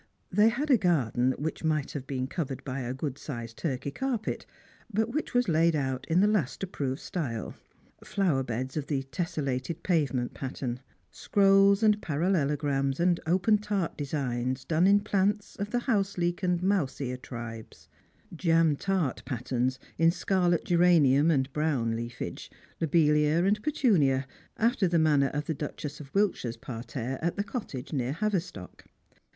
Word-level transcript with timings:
They 0.31 0.49
had 0.49 0.71
a 0.71 0.79
garden 0.79 1.33
which 1.37 1.63
might 1.63 1.91
have 1.91 2.07
been 2.07 2.25
covered 2.25 2.63
by 2.63 2.79
a 2.79 2.91
good 2.91 3.19
sized 3.19 3.57
turkey 3.57 3.91
carpet, 3.91 4.47
but 4.91 5.13
which 5.13 5.35
was 5.35 5.47
laid 5.47 5.75
out 5.75 6.07
in 6.09 6.21
the 6.21 6.27
last 6.27 6.63
approved 6.63 7.01
style: 7.01 7.53
liower 8.03 8.43
beds 8.43 8.75
of 8.75 8.87
the 8.87 9.03
tesselated 9.03 9.83
pavement 9.83 10.33
pattern; 10.33 10.79
scrolls 11.11 11.83
and 11.83 12.01
parallelograms, 12.01 12.99
and 12.99 13.19
open 13.27 13.59
tart 13.59 13.95
designs 13.95 14.65
done 14.65 14.87
in 14.87 15.01
plants 15.01 15.55
of 15.57 15.69
the 15.69 15.81
housejeek 15.81 16.41
and 16.41 16.63
mouse 16.63 16.99
ear 16.99 17.15
tribes; 17.15 17.87
jam 18.35 18.75
tart 18.75 19.21
patterns 19.23 19.77
in 19.99 20.09
scarlet 20.09 20.65
geranium 20.65 21.29
and 21.29 21.53
brown 21.53 21.95
leafage, 21.95 22.49
lobelia 22.79 23.43
and 23.45 23.61
petunia, 23.61 24.25
after 24.57 24.87
the 24.87 24.95
m.an 24.97 25.19
ner 25.19 25.27
of 25.27 25.45
the 25.45 25.53
Duchess 25.53 25.99
of 25.99 26.11
Wiltshire's 26.15 26.57
parterre 26.57 27.19
at 27.21 27.35
the 27.35 27.43
Cottage 27.43 27.93
near 27.93 28.13
Havistock. 28.13 28.85